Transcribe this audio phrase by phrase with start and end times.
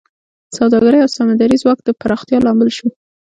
[0.47, 2.87] د سوداګرۍ او سمندري ځواک د پراختیا لامل شو